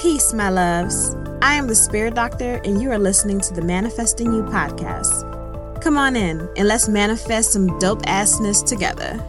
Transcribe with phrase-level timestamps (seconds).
[0.00, 1.16] Peace, my loves.
[1.42, 5.82] I am the Spirit Doctor, and you are listening to the Manifesting You podcast.
[5.82, 9.20] Come on in and let's manifest some dope assness together.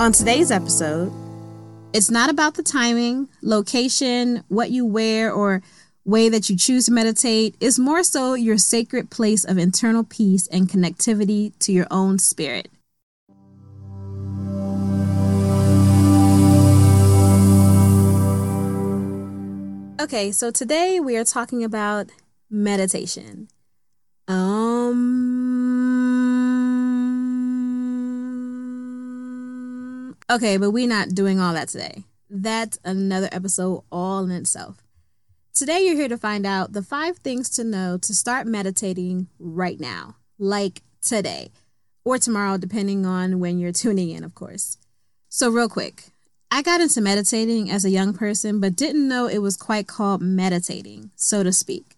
[0.00, 1.12] On today's episode,
[1.92, 5.62] it's not about the timing, location, what you wear, or
[6.04, 7.54] way that you choose to meditate.
[7.60, 12.68] It's more so your sacred place of internal peace and connectivity to your own spirit.
[20.06, 22.10] Okay, so today we are talking about
[22.48, 23.48] meditation.
[24.28, 25.26] Um
[30.30, 32.04] Okay, but we're not doing all that today.
[32.30, 34.84] That's another episode all in itself.
[35.52, 39.80] Today you're here to find out the 5 things to know to start meditating right
[39.80, 41.50] now, like today
[42.04, 44.78] or tomorrow depending on when you're tuning in, of course.
[45.28, 46.12] So real quick,
[46.50, 50.22] I got into meditating as a young person, but didn't know it was quite called
[50.22, 51.96] meditating, so to speak.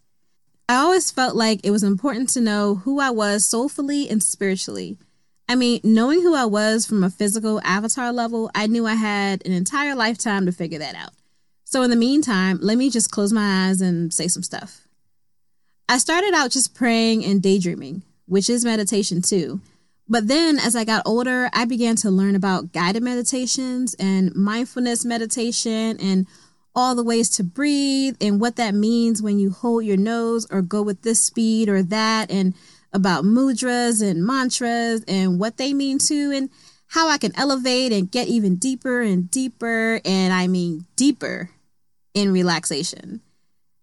[0.69, 4.98] I always felt like it was important to know who I was soulfully and spiritually.
[5.48, 9.47] I mean, knowing who I was from a physical avatar level, I knew I had
[9.47, 11.12] an entire lifetime to figure that out.
[11.65, 14.87] So, in the meantime, let me just close my eyes and say some stuff.
[15.89, 19.61] I started out just praying and daydreaming, which is meditation too.
[20.09, 25.05] But then as I got older, I began to learn about guided meditations and mindfulness
[25.05, 26.27] meditation and
[26.75, 30.62] all the ways to breathe and what that means when you hold your nose or
[30.62, 32.55] go with this speed or that and
[32.92, 36.48] about mudras and mantras and what they mean too and
[36.87, 41.50] how I can elevate and get even deeper and deeper and I mean deeper
[42.15, 43.20] in relaxation.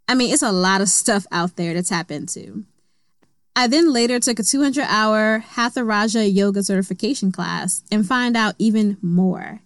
[0.08, 2.66] I mean, it's a lot of stuff out there to tap into.
[3.56, 8.56] I then later took a 200 hour Hatha Raja yoga certification class and find out
[8.60, 9.62] even more.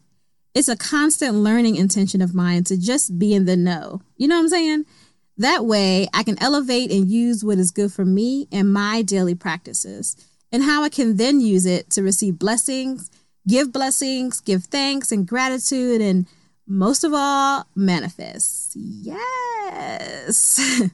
[0.54, 4.02] It's a constant learning intention of mine to just be in the know.
[4.18, 4.86] You know what I'm saying?
[5.38, 9.36] That way, I can elevate and use what is good for me and my daily
[9.36, 10.18] practices,
[10.52, 13.10] and how I can then use it to receive blessings,
[13.48, 16.28] give blessings, give thanks and gratitude, and
[16.68, 18.74] most of all, manifest.
[18.76, 20.60] Yes.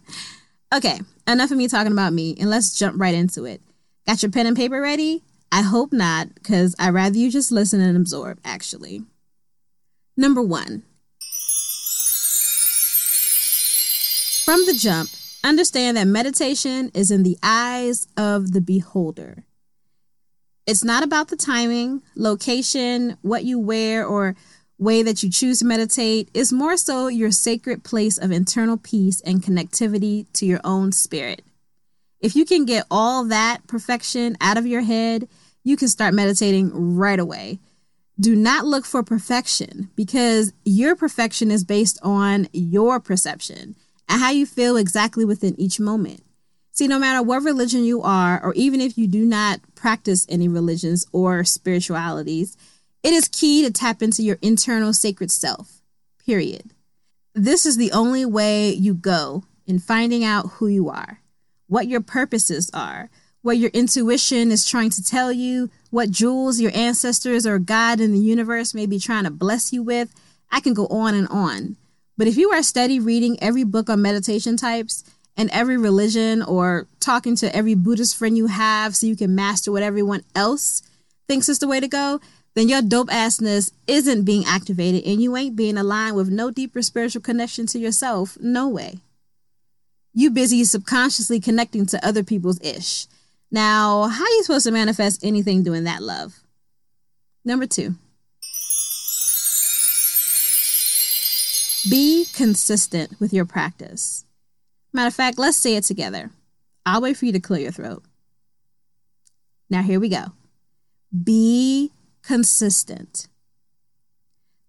[0.73, 3.62] Okay, enough of me talking about me, and let's jump right into it.
[4.08, 5.24] Got your pen and paper ready?
[5.52, 9.03] I hope not, because I'd rather you just listen and absorb, actually.
[10.18, 10.84] Number one.
[14.44, 15.09] From the jump,
[15.44, 19.44] understand that meditation is in the eyes of the beholder.
[20.68, 24.36] It's not about the timing, location, what you wear, or
[24.78, 29.22] way that you choose to meditate is more so your sacred place of internal peace
[29.22, 31.44] and connectivity to your own spirit.
[32.19, 35.28] If you can get all that perfection out of your head,
[35.63, 37.59] you can start meditating right away.
[38.19, 43.75] Do not look for perfection because your perfection is based on your perception
[44.07, 46.24] and how you feel exactly within each moment.
[46.72, 50.47] See, no matter what religion you are, or even if you do not practice any
[50.47, 52.57] religions or spiritualities,
[53.05, 55.83] it is key to tap into your internal sacred self,
[56.25, 56.71] period.
[57.35, 61.19] This is the only way you go in finding out who you are,
[61.67, 63.11] what your purposes are,
[63.44, 68.11] what your intuition is trying to tell you, what jewels your ancestors or God in
[68.11, 70.11] the universe may be trying to bless you with.
[70.51, 71.77] I can go on and on.
[72.17, 75.03] But if you are steady reading every book on meditation types
[75.38, 79.71] and every religion or talking to every Buddhist friend you have so you can master
[79.71, 80.81] what everyone else
[81.27, 82.19] thinks is the way to go,
[82.55, 86.81] then your dope assness isn't being activated and you ain't being aligned with no deeper
[86.81, 88.38] spiritual connection to yourself.
[88.39, 88.99] No way.
[90.13, 93.07] You busy subconsciously connecting to other people's ish.
[93.51, 96.39] Now, how are you supposed to manifest anything doing that, love?
[97.44, 97.95] Number two.
[101.89, 104.25] Be consistent with your practice.
[104.94, 106.31] Matter of fact, let's say it together.
[106.85, 108.01] I'll wait for you to clear your throat.
[109.69, 110.27] Now, here we go.
[111.23, 111.91] Be
[112.25, 113.28] consistent.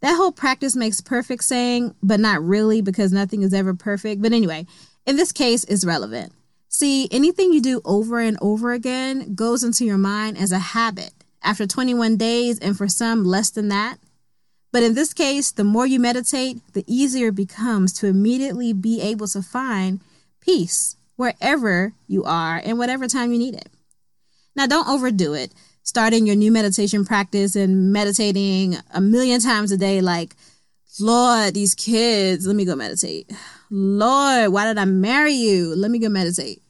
[0.03, 4.20] That whole practice makes perfect saying, but not really because nothing is ever perfect.
[4.20, 4.67] But anyway,
[5.06, 6.32] in this case, is relevant.
[6.69, 11.12] See, anything you do over and over again goes into your mind as a habit
[11.43, 13.99] after 21 days, and for some, less than that.
[14.73, 19.00] But in this case, the more you meditate, the easier it becomes to immediately be
[19.00, 20.00] able to find
[20.41, 23.69] peace wherever you are and whatever time you need it.
[24.55, 25.52] Now, don't overdo it
[25.87, 30.35] starting your new meditation practice and meditating a million times a day, like,
[30.99, 33.31] Lord, these kids, let me go meditate.
[33.71, 35.75] Lord, why did I marry you?
[35.77, 36.61] Let me go meditate.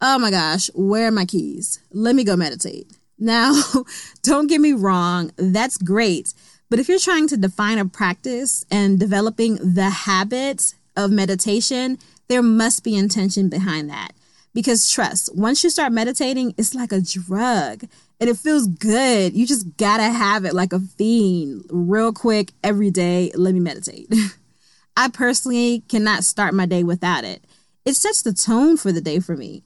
[0.00, 1.80] Oh my gosh, where are my keys?
[1.90, 2.86] Let me go meditate.
[3.18, 3.52] Now,
[4.22, 6.32] don't get me wrong, that's great.
[6.70, 11.98] But if you're trying to define a practice and developing the habit of meditation,
[12.28, 14.12] there must be intention behind that.
[14.56, 17.84] Because trust, once you start meditating, it's like a drug
[18.18, 19.34] and it feels good.
[19.34, 23.30] You just gotta have it like a fiend, real quick, every day.
[23.34, 24.10] Let me meditate.
[24.96, 27.44] I personally cannot start my day without it.
[27.84, 29.62] It sets the tone for the day for me.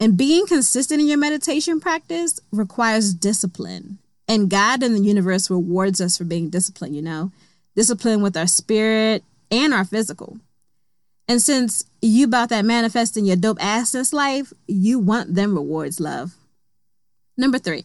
[0.00, 3.96] And being consistent in your meditation practice requires discipline.
[4.28, 7.32] And God and the universe rewards us for being disciplined, you know,
[7.74, 10.38] discipline with our spirit and our physical.
[11.28, 15.98] And since you about that manifesting your dope ass this life, you want them rewards,
[15.98, 16.34] love.
[17.36, 17.84] Number three,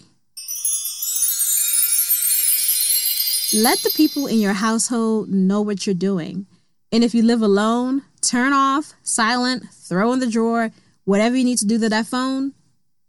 [3.54, 6.46] let the people in your household know what you're doing.
[6.92, 10.72] And if you live alone, turn off, silent, throw in the drawer,
[11.06, 12.54] whatever you need to do to that phone,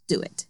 [0.08, 0.46] do it.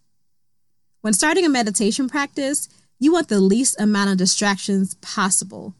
[1.00, 2.68] When starting a meditation practice,
[2.98, 5.74] you want the least amount of distractions possible.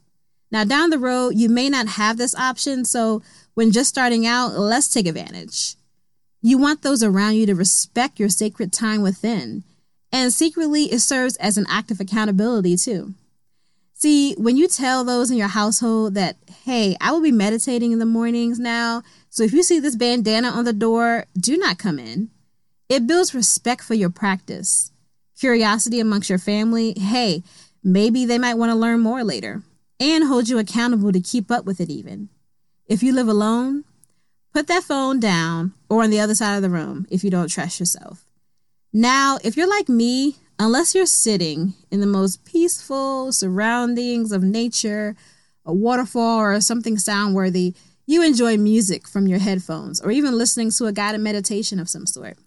[0.53, 3.21] Now, down the road, you may not have this option, so
[3.55, 5.75] when just starting out, let's take advantage.
[6.41, 9.63] You want those around you to respect your sacred time within
[10.13, 13.15] and secretly, it serves as an act of accountability too.
[13.95, 16.35] See, when you tell those in your household that,
[16.65, 19.01] hey, I will be meditating in the mornings now,
[19.31, 22.29] so if you see this bandana on the door, do not come in.
[22.89, 24.91] It builds respect for your practice,
[25.39, 26.93] curiosity amongst your family.
[26.95, 27.41] Hey,
[27.83, 29.63] maybe they might want to learn more later,
[29.99, 32.29] and hold you accountable to keep up with it even.
[32.87, 33.85] If you live alone,
[34.53, 37.47] put that phone down or on the other side of the room if you don't
[37.47, 38.25] trust yourself.
[38.91, 45.15] Now, if you're like me, unless you're sitting in the most peaceful surroundings of nature,
[45.65, 47.73] a waterfall, or something sound worthy,
[48.05, 52.05] you enjoy music from your headphones or even listening to a guided meditation of some
[52.05, 52.37] sort.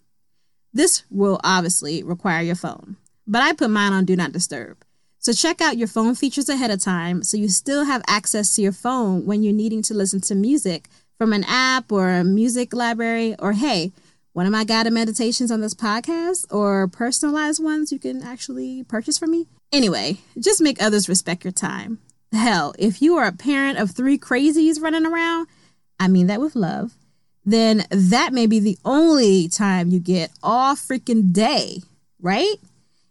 [0.71, 4.77] This will obviously require your phone, but I put mine on Do Not Disturb.
[5.19, 8.61] So check out your phone features ahead of time so you still have access to
[8.61, 10.87] your phone when you're needing to listen to music
[11.17, 13.91] from an app or a music library, or hey,
[14.33, 19.17] one of my guided meditations on this podcast or personalized ones you can actually purchase
[19.17, 19.47] from me.
[19.71, 21.97] Anyway, just make others respect your time.
[22.31, 25.47] Hell, if you are a parent of three crazies running around,
[25.99, 26.93] I mean that with love,
[27.45, 31.81] then that may be the only time you get all freaking day,
[32.21, 32.55] right?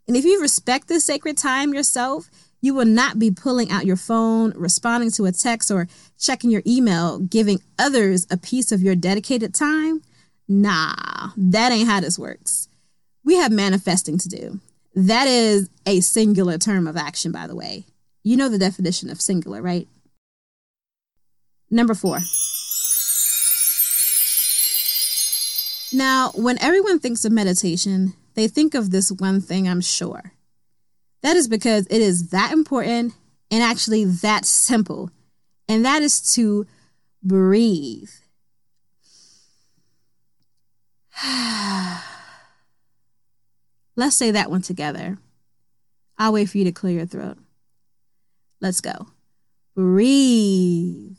[0.08, 2.31] And if you respect this sacred time yourself,
[2.61, 5.88] you will not be pulling out your phone, responding to a text, or
[6.19, 10.03] checking your email, giving others a piece of your dedicated time
[10.49, 12.69] Nah, that ain't how this works.
[13.25, 14.61] We have manifesting to do.
[14.94, 17.85] That is a singular term of action, by the way.
[18.23, 19.88] You know the definition of singular, right?
[21.70, 22.20] Number four.
[25.93, 30.33] Now, when everyone thinks of meditation, they think of this one thing, I'm sure.
[31.23, 33.15] That is because it is that important
[33.50, 35.11] and actually that simple,
[35.69, 36.67] and that is to
[37.23, 38.11] breathe.
[43.97, 45.17] Let's say that one together.
[46.19, 47.38] I'll wait for you to clear your throat.
[48.61, 49.09] Let's go.
[49.75, 51.17] Breathe.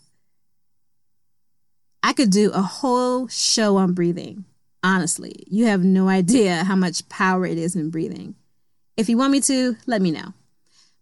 [2.04, 4.46] I could do a whole show on breathing.
[4.88, 8.36] Honestly, you have no idea how much power it is in breathing.
[8.96, 10.34] If you want me to, let me know.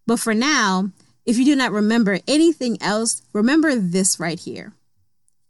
[0.07, 0.89] But for now,
[1.23, 4.74] if you do not remember anything else, remember this right here.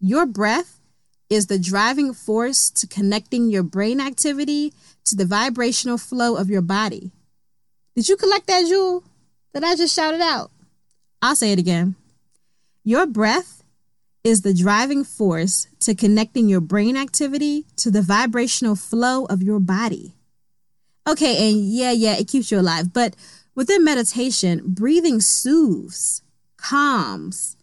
[0.02, 0.82] Your breath
[1.30, 4.74] is the driving force to connecting your brain activity
[5.06, 7.12] to the vibrational flow of your body.
[7.96, 9.06] Did you collect that, Jewel?
[9.54, 10.52] That I just shouted out?
[11.22, 11.96] I'll say it again.
[12.84, 13.64] Your breath
[14.26, 19.60] is the driving force to connecting your brain activity to the vibrational flow of your
[19.60, 20.16] body.
[21.08, 22.92] Okay, and yeah, yeah, it keeps you alive.
[22.92, 23.16] But
[23.54, 26.24] within meditation, breathing soothes,
[26.58, 27.56] calms,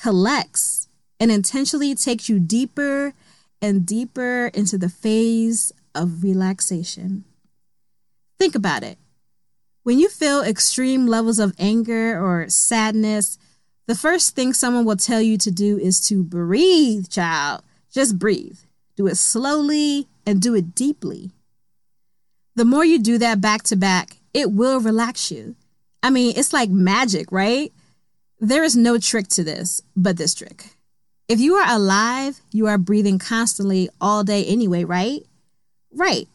[0.00, 0.86] collects,
[1.18, 3.12] and intentionally takes you deeper
[3.60, 7.24] and deeper into the phase of relaxation.
[8.38, 8.98] Think about it.
[9.82, 13.36] When you feel extreme levels of anger or sadness,
[13.86, 17.62] the first thing someone will tell you to do is to breathe, child.
[17.92, 18.58] Just breathe.
[18.96, 21.32] Do it slowly and do it deeply.
[22.56, 25.56] The more you do that back to back, it will relax you.
[26.02, 27.72] I mean, it's like magic, right?
[28.40, 30.66] There is no trick to this but this trick.
[31.28, 35.22] If you are alive, you are breathing constantly all day anyway, right?
[35.92, 36.28] Right.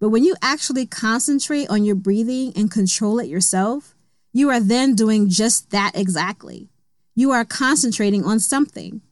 [0.00, 3.94] But when you actually concentrate on your breathing and control it yourself,
[4.32, 6.68] you are then doing just that exactly.
[7.14, 9.02] You are concentrating on something.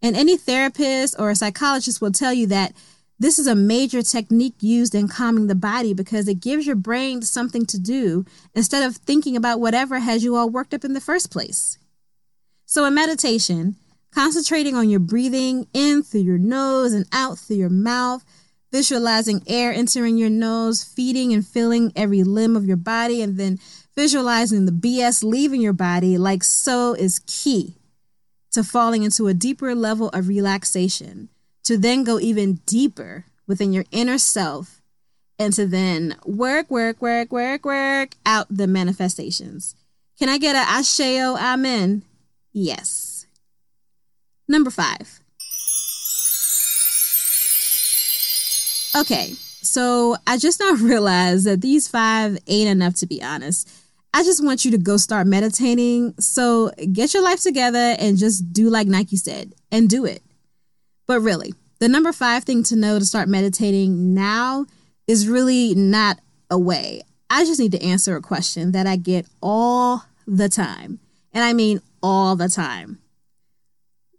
[0.00, 2.72] And any therapist or a psychologist will tell you that
[3.20, 7.22] This is a major technique used in calming the body because it gives your brain
[7.22, 8.24] something to do
[8.54, 11.78] instead of thinking about whatever has you all worked up in the first place.
[12.64, 13.74] So, in meditation,
[14.12, 18.24] concentrating on your breathing in through your nose and out through your mouth,
[18.70, 23.58] visualizing air entering your nose, feeding and filling every limb of your body, and then
[23.98, 27.74] visualizing the BS leaving your body like so is key
[28.52, 31.28] to falling into a deeper level of relaxation
[31.64, 34.80] to then go even deeper within your inner self
[35.36, 39.74] and to then work, work, work, work, work out the manifestations.
[40.16, 42.02] Can I get a Asheo Amen?
[42.52, 43.26] Yes.
[44.46, 45.18] Number five.
[48.96, 53.68] Okay, so I just now realized that these five ain't enough to be honest.
[54.14, 56.14] I just want you to go start meditating.
[56.18, 60.22] So get your life together and just do like Nike said and do it.
[61.06, 64.66] But really, the number five thing to know to start meditating now
[65.06, 66.18] is really not
[66.50, 67.02] a way.
[67.30, 70.98] I just need to answer a question that I get all the time.
[71.32, 72.98] And I mean all the time.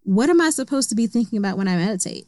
[0.03, 2.27] What am I supposed to be thinking about when I meditate?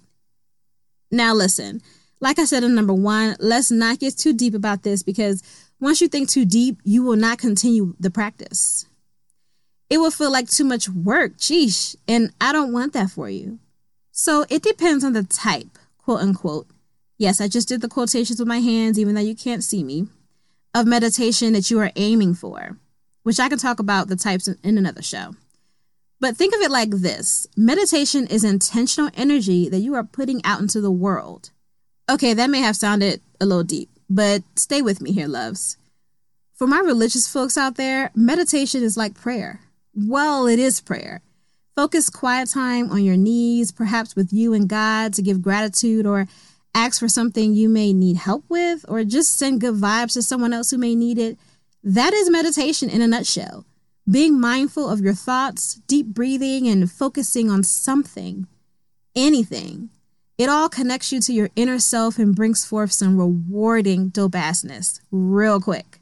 [1.12, 1.82] Now, listen,
[2.22, 5.44] like I said in number one, let's not get too deep about this because
[5.80, 8.86] once you think too deep, you will not continue the practice.
[9.90, 13.60] It will feel like too much work, sheesh, and I don't want that for you.
[14.12, 16.68] So it depends on the type, quote unquote.
[17.18, 20.08] Yes, I just did the quotations with my hands, even though you can't see me,
[20.74, 22.78] of meditation that you are aiming for,
[23.24, 25.36] which I can talk about the types in another show.
[26.20, 30.62] But think of it like this meditation is intentional energy that you are putting out
[30.62, 31.50] into the world.
[32.12, 35.78] Okay, that may have sounded a little deep, but stay with me here, loves.
[36.56, 39.62] For my religious folks out there, meditation is like prayer.
[39.96, 41.22] Well, it is prayer.
[41.74, 46.28] Focus quiet time on your knees, perhaps with you and God to give gratitude or
[46.76, 50.52] ask for something you may need help with, or just send good vibes to someone
[50.52, 51.38] else who may need it.
[51.82, 53.64] That is meditation in a nutshell.
[54.10, 58.48] Being mindful of your thoughts, deep breathing, and focusing on something,
[59.16, 59.92] anything.
[60.42, 65.00] It all connects you to your inner self and brings forth some rewarding dope assness
[65.12, 66.00] real quick.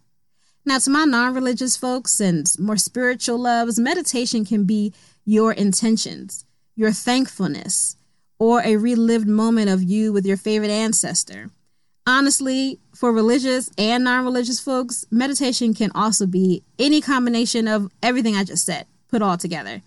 [0.64, 4.94] Now, to my non religious folks and more spiritual loves, meditation can be
[5.26, 6.46] your intentions,
[6.78, 7.98] your thankfulness,
[8.40, 11.50] or a relived moment of you with your favorite ancestor.
[12.08, 18.38] Honestly, for religious and non religious folks, meditation can also be any combination of everything
[18.38, 19.82] I just said put all together.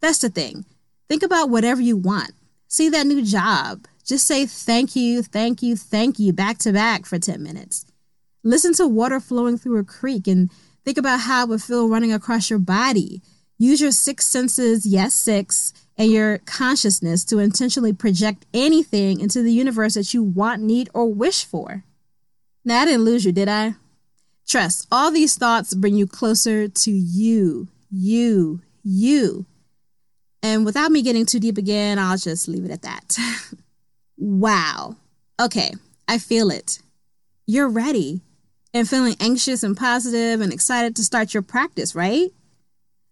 [0.00, 0.66] That's the thing.
[1.08, 2.30] Think about whatever you want.
[2.68, 3.86] See that new job.
[4.04, 7.86] Just say thank you, thank you, thank you back to back for 10 minutes.
[8.44, 10.50] Listen to water flowing through a creek and
[10.84, 13.22] think about how it would feel running across your body.
[13.58, 19.52] Use your six senses, yes, six, and your consciousness to intentionally project anything into the
[19.52, 21.84] universe that you want, need, or wish for.
[22.64, 23.74] Now, I didn't lose you, did I?
[24.46, 29.46] Trust, all these thoughts bring you closer to you, you, you.
[30.42, 33.16] And without me getting too deep again, I'll just leave it at that.
[34.16, 34.96] wow.
[35.40, 35.72] Okay,
[36.06, 36.80] I feel it.
[37.46, 38.20] You're ready
[38.74, 42.30] and feeling anxious and positive and excited to start your practice, right?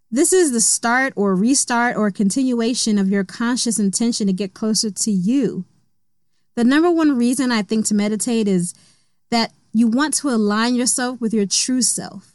[0.09, 4.89] This is the start or restart or continuation of your conscious intention to get closer
[4.89, 5.65] to you.
[6.55, 8.73] The number one reason I think to meditate is
[9.31, 12.33] that you want to align yourself with your true self.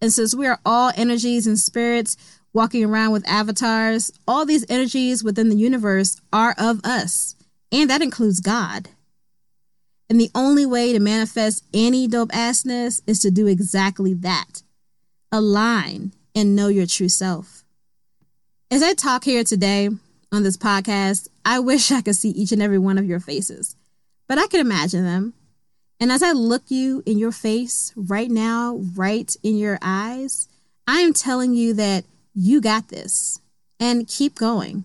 [0.00, 2.16] And since we are all energies and spirits
[2.54, 7.34] walking around with avatars, all these energies within the universe are of us,
[7.70, 8.88] and that includes God.
[10.08, 14.62] And the only way to manifest any dope assness is to do exactly that
[15.32, 17.64] align and know your true self.
[18.70, 19.88] As I talk here today
[20.30, 23.74] on this podcast, I wish I could see each and every one of your faces,
[24.28, 25.34] but I can imagine them.
[25.98, 30.48] And as I look you in your face right now, right in your eyes,
[30.86, 33.40] I am telling you that you got this
[33.78, 34.84] and keep going.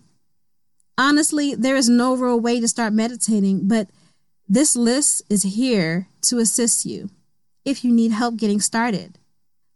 [0.96, 3.88] Honestly, there is no real way to start meditating, but
[4.48, 7.10] this list is here to assist you
[7.64, 9.18] if you need help getting started.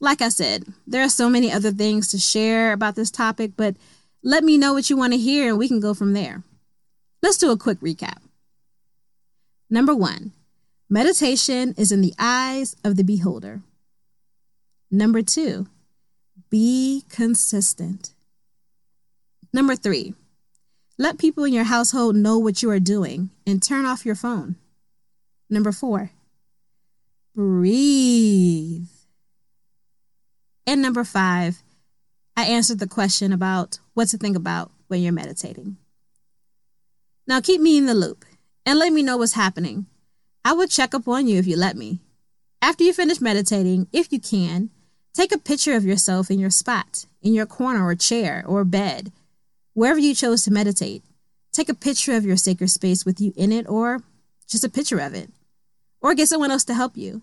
[0.00, 3.76] Like I said, there are so many other things to share about this topic, but
[4.22, 6.42] let me know what you want to hear and we can go from there.
[7.22, 8.18] Let's do a quick recap.
[9.70, 10.32] Number one,
[10.90, 13.62] meditation is in the eyes of the beholder.
[14.90, 15.66] Number two,
[16.54, 18.14] be consistent.
[19.52, 20.14] Number three,
[20.96, 24.54] let people in your household know what you are doing and turn off your phone.
[25.50, 26.12] Number four,
[27.34, 28.86] breathe.
[30.64, 31.60] And number five,
[32.36, 35.76] I answered the question about what to think about when you're meditating.
[37.26, 38.24] Now, keep me in the loop.
[38.64, 39.86] and let me know what's happening.
[40.44, 41.98] I will check up on you if you let me.
[42.62, 44.70] After you finish meditating, if you can,
[45.14, 49.12] take a picture of yourself in your spot, in your corner or chair or bed,
[49.72, 51.02] wherever you chose to meditate.
[51.52, 54.02] Take a picture of your sacred space with you in it or
[54.48, 55.30] just a picture of it.
[56.00, 57.22] Or get someone else to help you.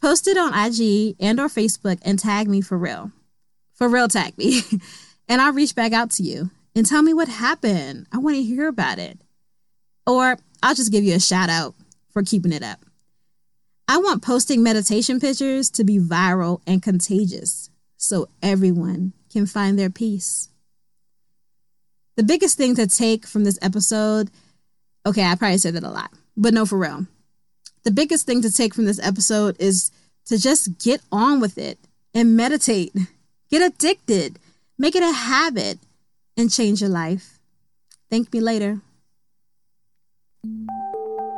[0.00, 3.10] Post it on IG and or Facebook and tag me for real.
[3.74, 4.62] For real tag me.
[5.28, 8.06] and I'll reach back out to you and tell me what happened.
[8.12, 9.18] I want to hear about it.
[10.06, 11.74] Or I'll just give you a shout out
[12.10, 12.80] for keeping it up.
[13.90, 19.88] I want posting meditation pictures to be viral and contagious so everyone can find their
[19.88, 20.50] peace.
[22.16, 24.30] The biggest thing to take from this episode,
[25.06, 27.06] okay, I probably said that a lot, but no, for real.
[27.84, 29.90] The biggest thing to take from this episode is
[30.26, 31.78] to just get on with it
[32.12, 32.92] and meditate.
[33.50, 34.38] Get addicted,
[34.78, 35.78] make it a habit,
[36.36, 37.38] and change your life.
[38.10, 38.82] Thank me later.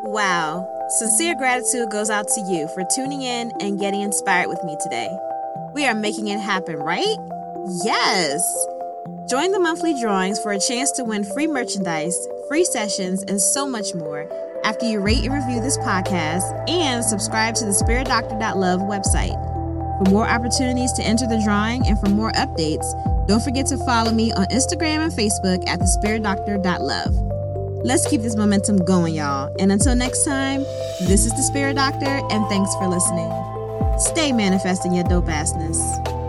[0.03, 0.80] Wow.
[0.99, 5.09] Sincere gratitude goes out to you for tuning in and getting inspired with me today.
[5.73, 7.17] We are making it happen, right?
[7.85, 8.43] Yes.
[9.29, 13.69] Join the monthly drawings for a chance to win free merchandise, free sessions, and so
[13.69, 14.29] much more
[14.65, 19.39] after you rate and review this podcast and subscribe to the spiritdoctor.love website.
[20.03, 24.11] For more opportunities to enter the drawing and for more updates, don't forget to follow
[24.11, 27.40] me on Instagram and Facebook at thespiritdoctor.love.
[27.83, 29.55] Let's keep this momentum going, y'all.
[29.59, 30.61] And until next time,
[31.01, 33.31] this is the Spirit Doctor, and thanks for listening.
[33.99, 36.20] Stay manifesting your dope assness.